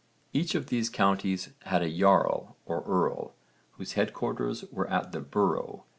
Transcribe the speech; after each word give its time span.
Each 0.33 0.55
of 0.55 0.65
these 0.69 0.89
counties 0.89 1.49
had 1.65 1.83
a 1.83 1.95
jarl 1.95 2.57
or 2.65 2.81
earl, 2.87 3.35
whose 3.73 3.93
headquarters 3.93 4.63
were 4.71 4.89
at 4.89 5.11
the 5.11 5.19
'borough.' 5.21 5.83